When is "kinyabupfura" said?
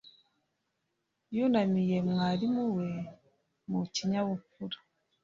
3.93-4.77